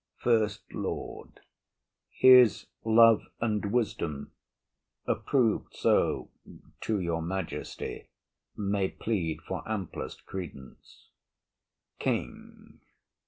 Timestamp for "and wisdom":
3.39-4.31